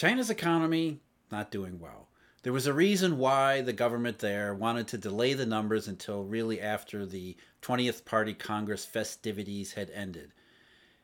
[0.00, 0.98] China's economy
[1.30, 2.08] not doing well.
[2.42, 6.58] There was a reason why the government there wanted to delay the numbers until really
[6.58, 10.32] after the 20th Party Congress festivities had ended.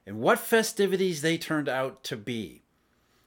[0.06, 2.62] And what festivities they turned out to be.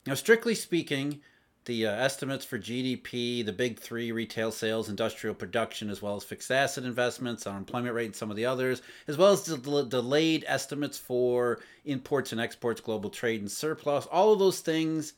[0.07, 1.21] Now, strictly speaking,
[1.65, 6.23] the uh, estimates for GDP, the big three retail sales, industrial production, as well as
[6.23, 9.85] fixed asset investments, unemployment rate, and some of the others, as well as the del-
[9.85, 15.13] delayed estimates for imports and exports, global trade, and surplus, all of those things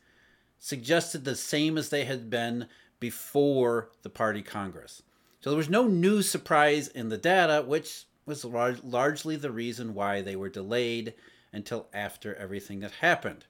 [0.62, 2.68] suggested the same as they had been
[3.00, 5.02] before the party Congress.
[5.42, 9.96] So there was no new surprise in the data, which was lar- largely the reason
[9.96, 11.16] why they were delayed
[11.52, 13.46] until after everything that happened.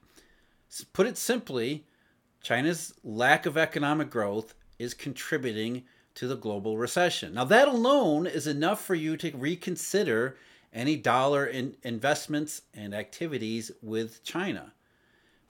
[0.70, 1.84] So put it simply,
[2.42, 5.84] China's lack of economic growth is contributing
[6.14, 7.34] to the global recession.
[7.34, 10.38] Now, that alone is enough for you to reconsider
[10.72, 14.72] any dollar in investments and activities with China.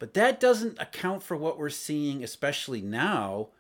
[0.02, 3.50] But that doesn't account for what we're seeing, especially now,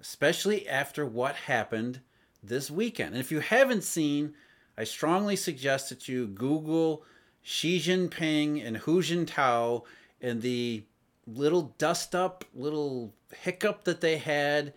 [0.00, 2.00] especially after what happened
[2.42, 3.10] this weekend.
[3.10, 4.32] And if you haven't seen,
[4.78, 7.04] I strongly suggest that you Google
[7.42, 9.82] Xi Jinping and Hu Jintao
[10.22, 10.84] and the
[11.26, 14.72] little dust up, little hiccup that they had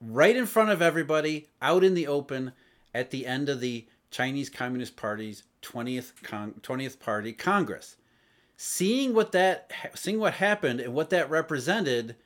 [0.00, 2.52] right in front of everybody out in the open
[2.94, 7.98] at the end of the Chinese Communist Party's 20th Con- 20th Party Congress
[8.56, 12.16] seeing what that seeing what happened and what that represented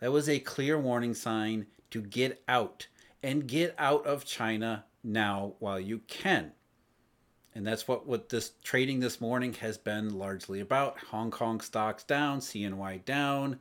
[0.00, 2.88] that was a clear warning sign to get out
[3.22, 6.52] and get out of China now while you can.
[7.54, 10.98] And that's what, what this trading this morning has been largely about.
[11.10, 13.60] Hong Kong stocks down, CNY down,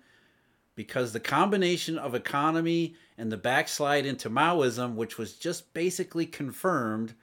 [0.75, 7.13] because the combination of economy and the backslide into Maoism, which was just basically confirmed,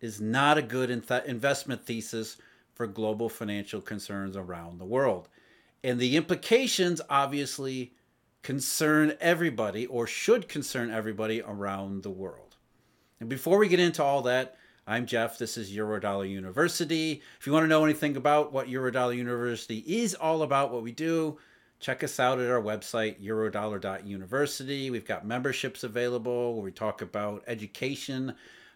[0.00, 2.36] is not a good investment thesis
[2.82, 5.28] for global financial concerns around the world.
[5.84, 7.92] And the implications obviously
[8.42, 12.56] concern everybody or should concern everybody around the world.
[13.20, 15.38] And before we get into all that, I'm Jeff.
[15.38, 17.22] This is Eurodollar University.
[17.38, 20.90] If you want to know anything about what Eurodollar University is all about, what we
[20.90, 21.38] do,
[21.78, 24.90] check us out at our website, eurodollar.university.
[24.90, 28.34] We've got memberships available where we talk about education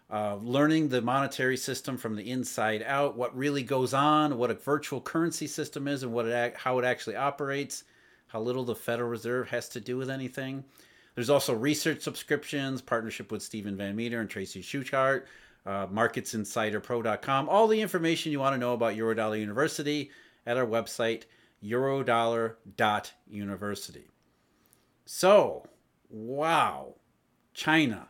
[0.09, 4.55] uh, learning the monetary system from the inside out, what really goes on, what a
[4.55, 7.83] virtual currency system is, and what it, how it actually operates,
[8.27, 10.63] how little the Federal Reserve has to do with anything.
[11.15, 15.23] There's also research subscriptions, partnership with Steven Van Metre and Tracy Schuchart,
[15.65, 17.49] uh, marketsinsiderpro.com.
[17.49, 20.11] All the information you want to know about Eurodollar University
[20.45, 21.23] at our website,
[21.61, 24.07] eurodollar.university.
[25.05, 25.67] So,
[26.09, 26.95] wow,
[27.53, 28.07] China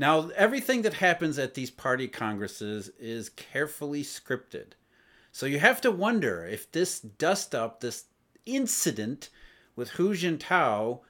[0.00, 4.68] now, everything that happens at these party congresses is carefully scripted.
[5.30, 8.06] So you have to wonder if this dust up, this
[8.46, 9.28] incident
[9.76, 11.00] with Hu Jintao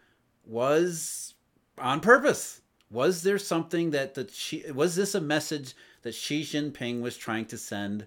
[0.45, 1.34] was
[1.78, 2.62] on purpose.
[2.91, 7.59] Was there something that the was this a message that Xi Jinping was trying to
[7.59, 8.07] send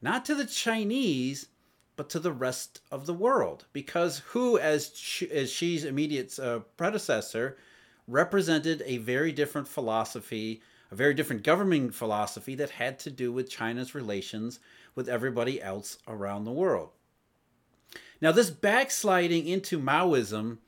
[0.00, 1.48] not to the Chinese
[1.94, 3.66] but to the rest of the world?
[3.74, 4.92] Because Hu, as
[5.30, 7.58] as Xi's immediate uh, predecessor,
[8.08, 13.50] represented a very different philosophy, a very different governing philosophy that had to do with
[13.50, 14.60] China's relations
[14.94, 16.90] with everybody else around the world.
[18.20, 20.58] Now, this backsliding into Maoism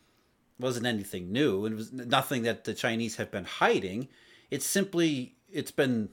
[0.59, 1.67] wasn't anything new.
[1.67, 4.09] It was nothing that the Chinese have been hiding.
[4.51, 6.09] It's simply it's been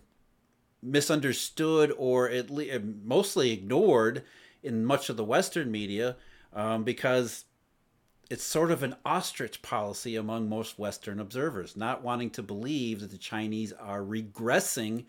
[0.84, 4.24] misunderstood or at least mostly ignored
[4.64, 6.16] in much of the Western media
[6.54, 7.46] um, because
[8.32, 13.12] it's sort of an ostrich policy among most Western observers, not wanting to believe that
[13.12, 15.04] the Chinese are regressing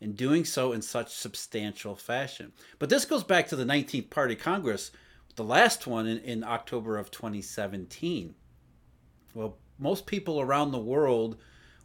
[0.00, 2.52] and doing so in such substantial fashion.
[2.78, 4.92] But this goes back to the 19th Party Congress,
[5.34, 8.36] the last one in, in October of 2017.
[9.34, 11.36] Well, most people around the world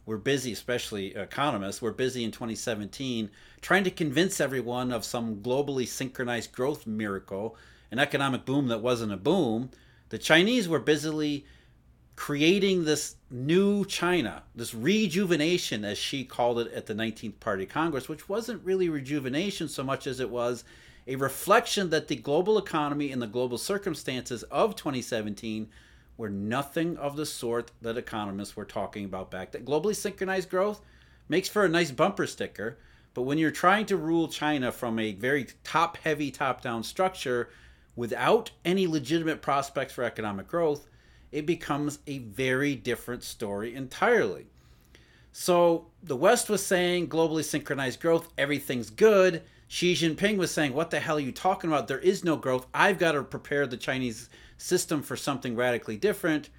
[0.06, 5.88] were busy, especially economists, were busy in 2017 trying to convince everyone of some globally
[5.88, 7.56] synchronized growth miracle,
[7.90, 9.70] an economic boom that wasn't a boom
[10.14, 11.44] the Chinese were busily
[12.14, 18.08] creating this new China, this rejuvenation, as Xi called it at the 19th Party Congress,
[18.08, 20.62] which wasn't really rejuvenation so much as it was
[21.08, 25.68] a reflection that the global economy and the global circumstances of 2017
[26.16, 29.64] were nothing of the sort that economists were talking about back then.
[29.64, 30.80] Globally synchronized growth
[31.28, 32.78] makes for a nice bumper sticker,
[33.14, 37.48] but when you're trying to rule China from a very top heavy, top down structure,
[37.96, 40.88] without any legitimate prospects for economic growth,
[41.32, 44.46] it becomes a very different story entirely.
[45.32, 49.42] So the West was saying globally synchronized growth, everything's good.
[49.66, 51.88] Xi Jinping was saying, What the hell are you talking about?
[51.88, 52.66] There is no growth.
[52.72, 56.50] I've got to prepare the Chinese system for something radically different,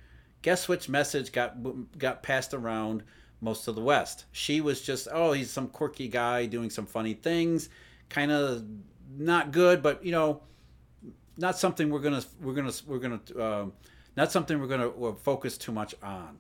[0.42, 3.04] guess which message got got passed around
[3.40, 4.26] most of the West?
[4.34, 7.70] Xi was just, oh, he's some quirky guy doing some funny things,
[8.10, 8.66] kind of
[9.18, 10.42] not good, but you know,
[11.38, 13.66] not something we're gonna we're gonna we're gonna uh,
[14.16, 16.38] not something we're gonna uh, focus too much on.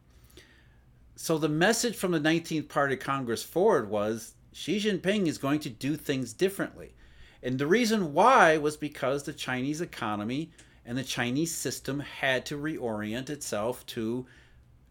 [1.15, 5.69] So the message from the 19th Party Congress forward was Xi Jinping is going to
[5.69, 6.95] do things differently.
[7.41, 10.51] And the reason why was because the Chinese economy
[10.85, 14.25] and the Chinese system had to reorient itself to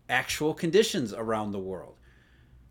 [0.08, 1.96] actual conditions around the world.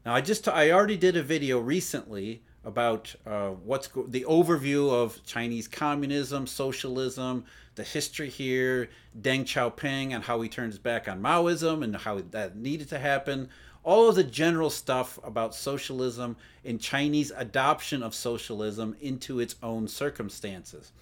[0.06, 4.92] Now, I just I already did a video recently about uh, what's go- the overview
[4.92, 7.46] of Chinese communism, socialism,
[7.76, 8.90] the history here,
[9.20, 13.50] Deng Xiaoping, and how he turns back on Maoism and how that needed to happen.
[13.84, 19.88] All of the general stuff about socialism and Chinese adoption of socialism into its own
[19.90, 20.94] circumstances.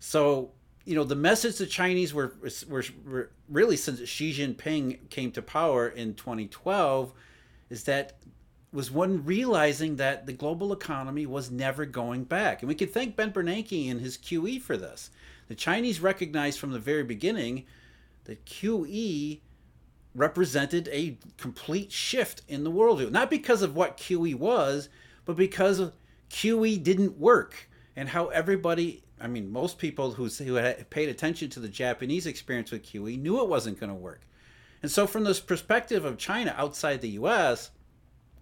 [0.00, 0.50] So,
[0.84, 2.34] you know, the message the Chinese were,
[2.68, 7.12] were, were really since Xi Jinping came to power in 2012
[7.68, 8.14] is that
[8.72, 12.62] was one realizing that the global economy was never going back.
[12.62, 15.10] And we could thank Ben Bernanke and his QE for this.
[15.48, 17.64] The Chinese recognized from the very beginning
[18.24, 19.40] that QE
[20.14, 23.10] represented a complete shift in the world.
[23.10, 24.88] Not because of what QE was,
[25.24, 25.90] but because
[26.30, 31.50] QE didn't work and how everybody, I mean, most people who, who had paid attention
[31.50, 34.22] to the Japanese experience with QE knew it wasn't going to work.
[34.82, 37.70] And so, from this perspective of China outside the US,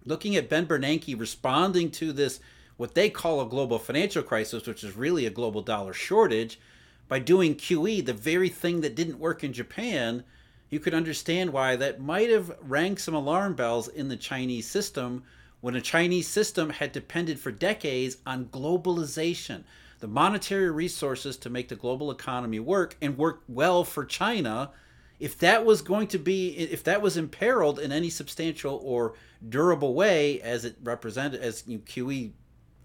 [0.09, 2.39] looking at Ben Bernanke responding to this,
[2.75, 6.59] what they call a global financial crisis, which is really a global dollar shortage,
[7.07, 10.23] by doing QE, the very thing that didn't work in Japan,
[10.69, 15.23] you could understand why that might have rang some alarm bells in the Chinese system
[15.61, 19.63] when a Chinese system had depended for decades on globalization,
[19.99, 24.71] the monetary resources to make the global economy work and work well for China
[25.19, 29.13] if that was going to be if that was imperiled in any substantial or
[29.47, 32.31] durable way as it represented as QE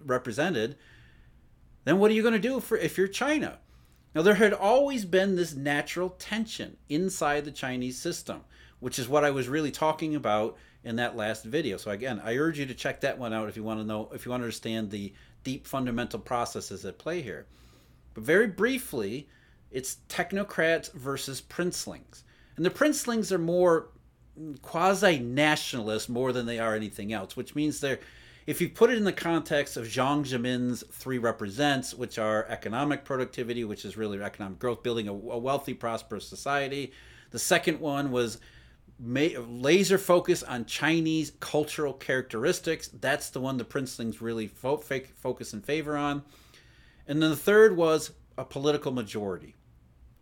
[0.05, 0.77] represented,
[1.85, 3.59] then what are you going to do for if you're China?
[4.15, 8.43] Now there had always been this natural tension inside the Chinese system,
[8.81, 11.77] which is what I was really talking about in that last video.
[11.77, 14.11] So again, I urge you to check that one out if you want to know
[14.13, 15.13] if you want to understand the
[15.45, 17.47] deep fundamental processes at play here.
[18.13, 19.29] But very briefly,
[19.75, 22.23] it's technocrats versus princelings.
[22.57, 23.89] And the princelings are more
[24.63, 27.99] quasi nationalist more than they are anything else, which means they're,
[28.47, 33.05] if you put it in the context of Jiang Zemin's three represents, which are economic
[33.05, 36.93] productivity, which is really economic growth, building a, a wealthy, prosperous society.
[37.33, 38.39] The second one was
[39.01, 42.89] laser focus on Chinese cultural characteristics.
[42.89, 46.23] That's the one the princelings really fo- focus in favor on.
[47.09, 49.57] And then the third was a political majority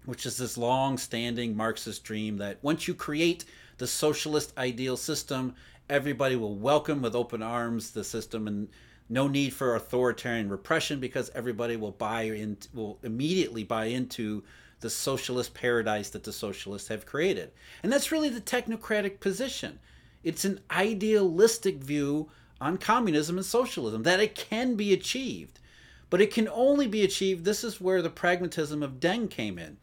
[0.04, 3.44] which is this long standing Marxist dream that once you create
[3.78, 5.54] the socialist ideal system,
[5.88, 8.68] everybody will welcome with open arms the system and
[9.08, 14.42] no need for authoritarian repression because everybody will buy in will immediately buy into
[14.80, 17.52] the socialist paradise that the socialists have created.
[17.82, 19.78] And that's really the technocratic position.
[20.24, 25.60] It's an idealistic view on communism and socialism that it can be achieved.
[26.10, 27.44] But it can only be achieved.
[27.44, 29.78] This is where the pragmatism of Deng came in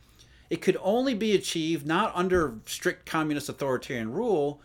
[0.50, 4.62] it could only be achieved not under strict communist authoritarian rule,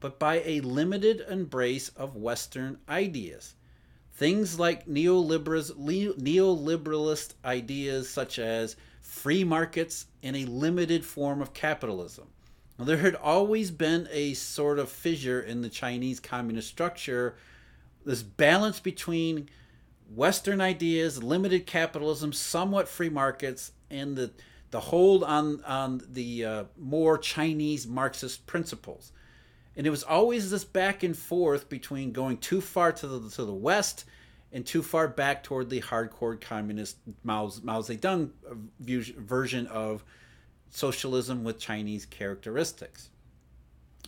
[0.00, 3.54] but by a limited embrace of Western ideas.
[4.14, 5.74] Things like neoliberalist
[7.44, 12.28] ideas such as free markets and a limited form of capitalism.
[12.78, 17.36] Now, there had always been a sort of fissure in the Chinese communist structure,
[18.04, 19.48] this balance between
[20.14, 24.32] Western ideas, limited capitalism, somewhat free markets, and the
[24.72, 29.12] the hold on on the uh, more Chinese Marxist principles,
[29.76, 33.44] and it was always this back and forth between going too far to the to
[33.44, 34.04] the west
[34.52, 38.54] and too far back toward the hardcore communist Mao's, Mao Zedong uh,
[39.20, 40.04] version of
[40.70, 43.08] socialism with Chinese characteristics.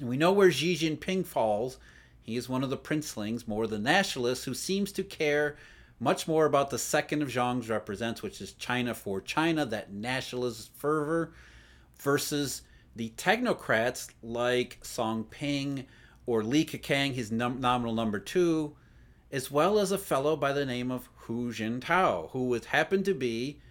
[0.01, 1.79] And we know where Xi Jinping falls.
[2.23, 5.57] He is one of the princelings, more the nationalists, who seems to care
[6.05, 10.71] much more about the second of Jiang's represents, which is China for China, that nationalist
[10.77, 11.33] fervor,
[11.99, 12.61] versus
[12.95, 15.87] the technocrats like Song Ping
[16.27, 18.77] or Li Keqiang, his num- nominal number two,
[19.33, 23.15] as well as a fellow by the name of Hu Jintao, who would happen to
[23.15, 23.63] be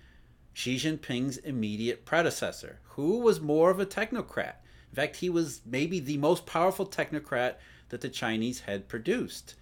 [0.54, 4.56] Xi Jinping's immediate predecessor, who was more of a technocrat.
[4.92, 7.56] In fact, he was maybe the most powerful technocrat
[7.90, 9.54] that the Chinese had produced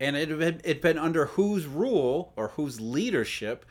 [0.00, 0.28] and it
[0.64, 3.64] had been under whose rule or whose leadership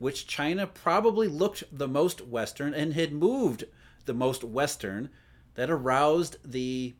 [0.00, 3.64] which China probably looked the most Western and had moved
[4.06, 5.10] the most Western,
[5.56, 6.94] that aroused the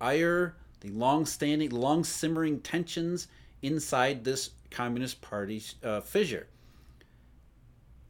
[0.00, 3.28] ire, the long-standing, long-simmering tensions
[3.60, 6.46] inside this Communist Party uh, fissure.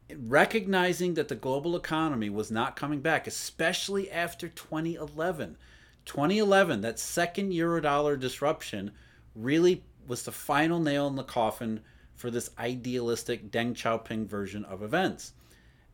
[0.09, 5.57] Recognizing that the global economy was not coming back, especially after 2011.
[6.05, 8.91] 2011, that second eurodollar disruption,
[9.35, 11.81] really was the final nail in the coffin
[12.15, 15.33] for this idealistic Deng Xiaoping version of events.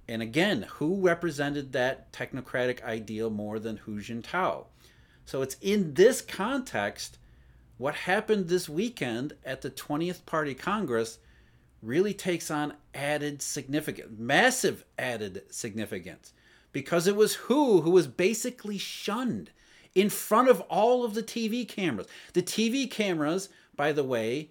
[0.08, 4.66] And again, who represented that technocratic ideal more than Hu Jintao?
[5.26, 7.18] So it's in this context
[7.78, 11.20] what happened this weekend at the 20th Party Congress
[11.82, 16.34] really takes on added significance, massive added significance,
[16.72, 19.52] because it was Hu who was basically shunned
[19.94, 22.08] in front of all of the TV cameras.
[22.34, 24.50] The TV cameras, by the way,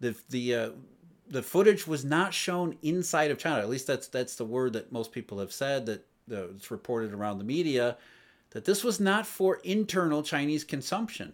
[0.00, 0.70] the the uh,
[1.28, 3.60] the footage was not shown inside of China.
[3.60, 7.12] At least that's that's the word that most people have said that uh, it's reported
[7.12, 7.96] around the media
[8.50, 11.32] that this was not for internal Chinese consumption,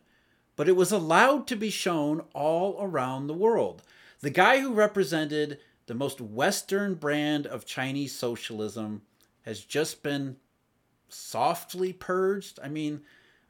[0.56, 3.82] but it was allowed to be shown all around the world.
[4.20, 9.02] The guy who represented the most Western brand of Chinese socialism
[9.42, 10.36] has just been
[11.08, 12.60] softly purged.
[12.62, 13.00] I mean,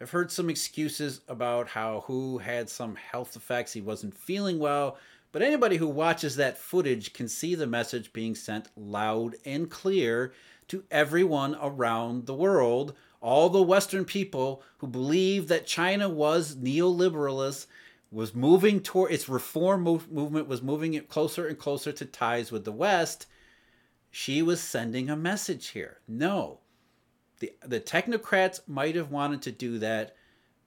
[0.01, 4.97] I've heard some excuses about how Hu had some health effects, he wasn't feeling well.
[5.33, 10.33] But anybody who watches that footage can see the message being sent loud and clear
[10.69, 12.95] to everyone around the world.
[13.21, 17.67] All the Western people who believe that China was neoliberalist,
[18.11, 22.51] was moving toward its reform move, movement, was moving it closer and closer to ties
[22.51, 23.27] with the West.
[24.11, 25.99] Xi was sending a message here.
[26.07, 26.61] No,
[27.41, 30.17] the, the technocrats might have wanted to do that,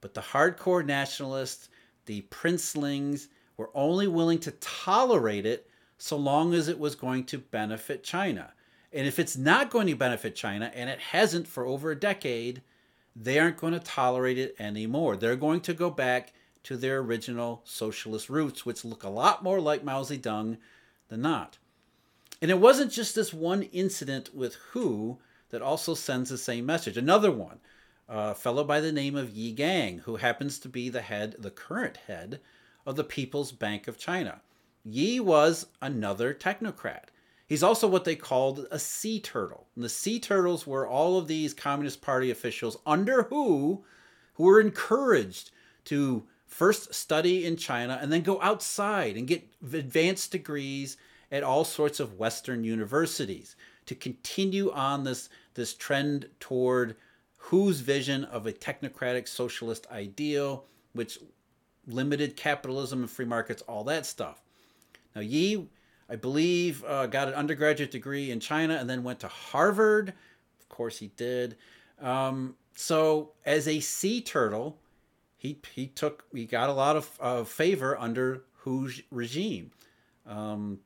[0.00, 1.68] but the hardcore nationalists,
[2.06, 7.38] the princelings, were only willing to tolerate it so long as it was going to
[7.38, 8.52] benefit China.
[8.92, 12.62] And if it's not going to benefit China, and it hasn't for over a decade,
[13.14, 15.16] they aren't going to tolerate it anymore.
[15.16, 16.32] They're going to go back
[16.64, 20.58] to their original socialist roots, which look a lot more like Mao Zedong
[21.08, 21.58] than not.
[22.40, 25.18] And it wasn't just this one incident with Hu
[25.52, 26.96] that also sends the same message.
[26.96, 27.60] Another one,
[28.08, 31.50] a fellow by the name of Yi Gang, who happens to be the head, the
[31.50, 32.40] current head
[32.84, 34.40] of the People's Bank of China.
[34.84, 37.04] Yi was another technocrat.
[37.46, 39.66] He's also what they called a sea turtle.
[39.76, 43.84] And the sea turtles were all of these Communist Party officials under who
[44.34, 45.50] who were encouraged
[45.84, 50.96] to first study in China and then go outside and get advanced degrees
[51.32, 56.94] at all sorts of Western universities to continue on this, this trend toward
[57.38, 61.18] Hu's vision of a technocratic socialist ideal, which
[61.88, 64.42] limited capitalism and free markets, all that stuff.
[65.16, 65.66] Now, Yi,
[66.08, 70.10] I believe, uh, got an undergraduate degree in China and then went to Harvard.
[70.60, 71.56] Of course, he did.
[72.00, 74.78] Um, so, as a sea turtle,
[75.36, 79.72] he he took he got a lot of uh, favor under Hu's regime.
[80.26, 80.78] Um,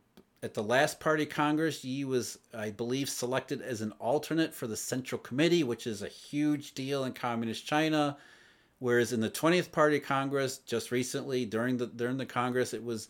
[0.47, 4.76] at the last party congress, Yi was, I believe, selected as an alternate for the
[4.76, 8.17] Central Committee, which is a huge deal in communist China.
[8.79, 13.09] Whereas in the 20th Party Congress, just recently during the during the Congress, it was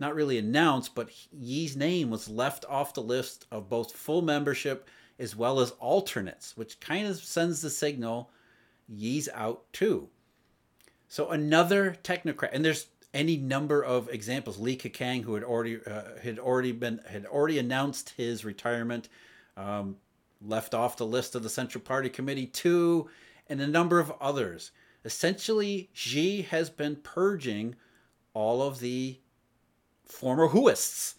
[0.00, 4.88] not really announced, but Yi's name was left off the list of both full membership
[5.20, 8.28] as well as alternates, which kind of sends the signal
[8.88, 10.08] Yi's out too.
[11.06, 14.58] So another technocrat, and there's any number of examples.
[14.58, 19.08] Li Keqiang, who had already uh, had already been had already announced his retirement,
[19.56, 19.96] um,
[20.40, 23.08] left off the list of the Central Party Committee too,
[23.48, 24.70] and a number of others.
[25.04, 27.74] Essentially, Xi has been purging
[28.34, 29.18] all of the
[30.06, 31.14] former Huists,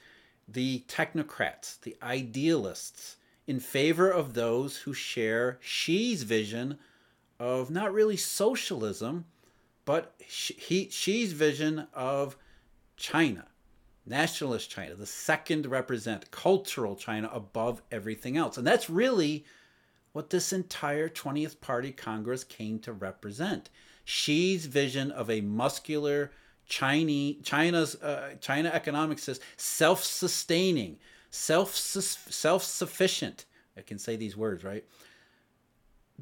[0.48, 6.78] the technocrats, the idealists, in favor of those who share Xi's vision
[7.40, 9.26] of not really socialism,
[9.86, 12.38] but he, Xi's vision of
[12.96, 13.48] China,
[14.06, 18.58] nationalist China, the second represent cultural China above everything else.
[18.58, 19.46] And that's really
[20.14, 23.70] what this entire 20th Party Congress came to represent.
[24.06, 26.32] Xi's vision of a muscular
[26.66, 30.98] Chinese China's uh, China economic system, self-sustaining,
[31.30, 33.46] self self-sufficient.
[33.78, 34.86] I can say these words right.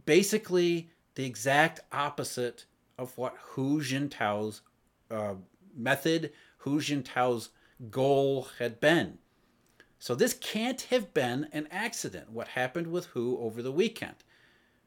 [0.05, 2.65] Basically, the exact opposite
[2.97, 4.61] of what Hu Jintao's
[5.09, 5.35] uh,
[5.75, 7.49] method, Hu Jintao's
[7.89, 9.17] goal had been.
[9.99, 12.31] So this can't have been an accident.
[12.31, 14.15] What happened with Hu over the weekend?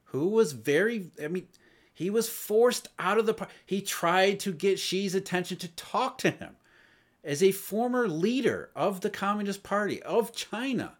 [0.04, 1.48] Hu was very, I mean,
[1.92, 3.52] he was forced out of the party.
[3.64, 6.56] He tried to get Xi's attention to talk to him.
[7.24, 10.92] as a former leader of the Communist Party of China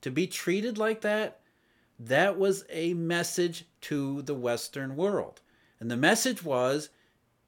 [0.00, 1.40] to be treated like that,
[1.98, 5.40] that was a message to the Western world.
[5.80, 6.90] And the message was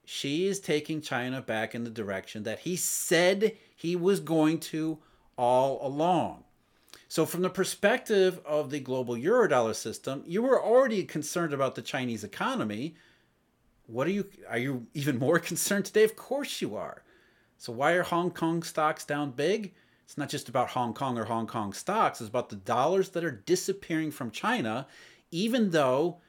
[0.05, 4.99] Xi is taking China back in the direction that he said he was going to
[5.37, 6.45] all along.
[7.09, 11.83] So, from the perspective of the global eurodollar system, you were already concerned about the
[11.83, 12.97] Chinese economy.
[13.87, 14.27] What are you?
[14.49, 16.05] Are you even more concerned today?
[16.05, 17.03] Of course you are.
[17.57, 19.75] So, why are Hong Kong stocks down big?
[20.05, 22.21] It's not just about Hong Kong or Hong Kong stocks.
[22.21, 24.87] It's about the dollars that are disappearing from China,
[25.31, 26.21] even though,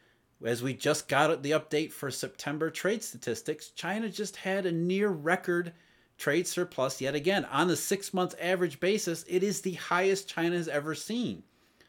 [0.43, 5.09] as we just got the update for September trade statistics, China just had a near
[5.09, 5.73] record
[6.17, 7.45] trade surplus yet again.
[7.45, 11.43] On the six month average basis, it is the highest China has ever seen.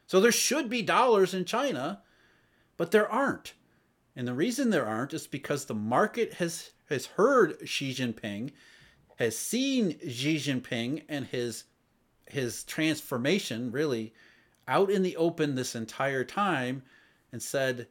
[0.06, 2.02] So there should be dollars in China,
[2.76, 3.54] but there aren't.
[4.16, 8.50] And the reason there aren't is because the market has, has heard Xi Jinping,
[9.16, 11.64] has seen Xi Jinping and his
[12.26, 14.14] his transformation really
[14.68, 16.82] out in the open this entire time
[17.32, 17.88] and said,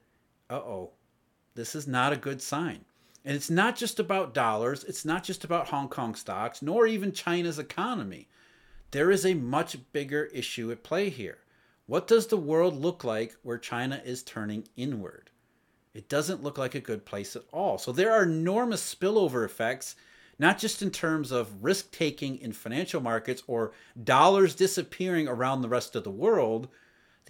[0.50, 0.92] uh oh,
[1.56, 2.86] this is not a good sign.
[3.26, 7.12] And it's not just about dollars, it's not just about Hong Kong stocks, nor even
[7.12, 8.28] China's economy.
[8.92, 11.40] There is a much bigger issue at play here.
[11.86, 15.30] What does the world look like where China is turning inward?
[15.94, 17.78] It doesn't look like a good place at all.
[17.78, 19.96] So there are enormous spillover effects,
[20.38, 25.70] not just in terms of risk taking in financial markets or dollars disappearing around the
[25.70, 26.70] rest of the world.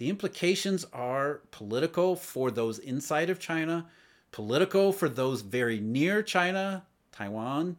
[0.00, 3.86] The implications are political for those inside of China,
[4.32, 7.76] Political for those very near China, Taiwan,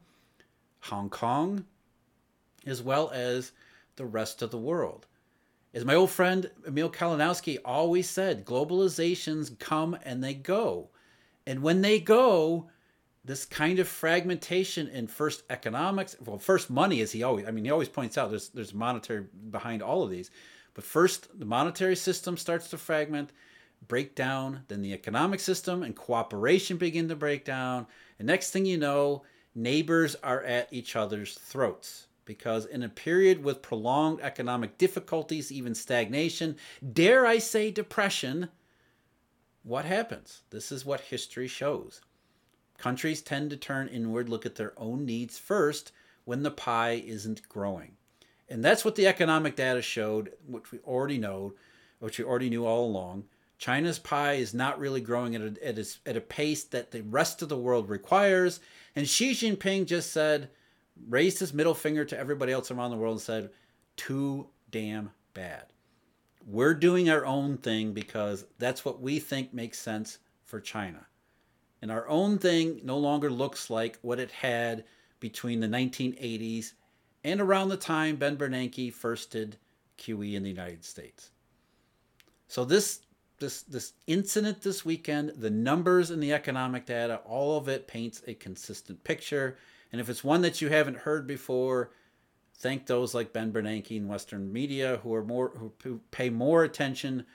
[0.82, 1.66] Hong Kong,
[2.66, 3.54] as well as
[3.96, 5.08] the rest of the world.
[5.74, 10.90] As my old friend Emil Kalinowski always said, globalizations come and they go.
[11.48, 12.70] And when they go,
[13.24, 17.66] this kind of fragmentation in first economics, well, first money, as he always, I mean,
[17.66, 20.30] he always points out there's, there's monetary behind all of these.
[20.74, 23.32] But first, the monetary system starts to fragment
[23.88, 27.88] break down, then the economic system and cooperation begin to break down.
[28.20, 29.24] And next thing you know,
[29.56, 32.08] neighbors are at each other's throats.
[32.24, 36.56] Because in a period with prolonged economic difficulties, even stagnation,
[36.94, 38.50] dare I say depression,
[39.64, 40.44] what happens?
[40.52, 42.02] This is what history shows.
[42.78, 45.92] Countries tend to turn inward, look at their own needs first
[46.24, 47.98] when the pie isn't growing.
[48.52, 51.54] And that's what the economic data showed, which we already know,
[52.00, 53.24] which we already knew all along.
[53.58, 57.02] China's pie is not really growing at a, at, a, at a pace that the
[57.04, 58.60] rest of the world requires.
[58.94, 60.50] And Xi Jinping just said,
[61.08, 63.52] raised his middle finger to everybody else around the world and said,
[63.96, 65.68] too damn bad.
[66.46, 71.06] We're doing our own thing because that's what we think makes sense for China.
[71.82, 74.84] And our own thing no longer looks like what it had
[75.22, 76.74] between the 1980s
[77.24, 79.58] and around the time Ben Bernanke first did
[79.98, 81.32] QE in the United States.
[82.48, 83.02] So this
[83.40, 88.22] this this incident this weekend, the numbers and the economic data, all of it paints
[88.28, 89.58] a consistent picture.
[89.92, 91.92] And if it's one that you haven't heard before,
[92.56, 95.50] thank those like Ben Bernanke in Western media who are more
[95.84, 97.26] who pay more attention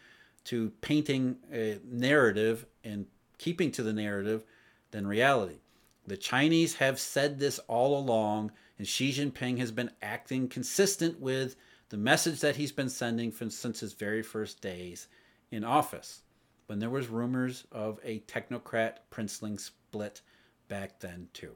[0.45, 3.07] to painting a narrative and
[3.39, 4.45] keeping to the narrative
[4.93, 5.59] than reality.
[6.07, 11.57] The Chinese have said this all along, and Xi Jinping has been acting consistent with
[11.89, 15.09] the message that he's been sending from, since his very first days
[15.51, 16.23] in office
[16.67, 20.21] when there was rumors of a technocrat princeling split
[20.69, 21.53] back then too.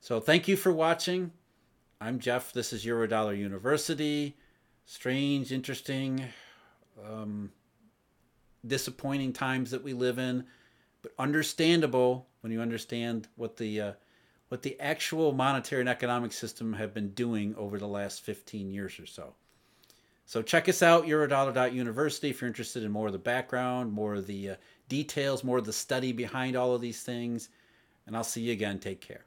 [0.00, 1.32] So thank you for watching.
[2.00, 2.52] I'm Jeff.
[2.52, 4.36] This is Eurodollar University.
[4.86, 6.24] Strange, interesting,
[7.04, 7.50] um,
[8.66, 10.44] disappointing times that we live in,
[11.02, 13.92] but understandable when you understand what the uh,
[14.48, 18.98] what the actual monetary and economic system have been doing over the last 15 years
[18.98, 19.34] or so.
[20.26, 24.26] So check us out, eurodollar.university, if you're interested in more of the background, more of
[24.26, 24.54] the uh,
[24.88, 27.48] details, more of the study behind all of these things.
[28.06, 28.78] And I'll see you again.
[28.80, 29.24] Take care.